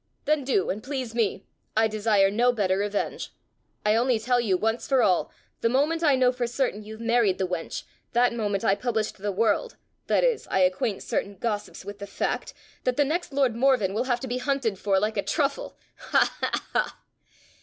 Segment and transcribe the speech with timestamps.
[0.25, 1.45] Then do, and please me:
[1.77, 3.35] I desire no better revenge!
[3.85, 7.37] I only tell you once for all, the moment I know for certain you've married
[7.37, 7.83] the wench,
[8.13, 9.77] that moment I publish to the world
[10.07, 12.51] that is, I acquaint certain gossips with the fact,
[12.83, 16.35] that the next lord Morven will have to be hunted for like a truffle ha!
[16.41, 16.65] ha!
[16.73, 16.99] ha!"